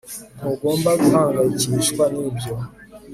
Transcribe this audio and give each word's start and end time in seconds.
ntugomba 0.37 0.89
guhangayikishwa 1.01 2.03
nibyo 2.15 2.53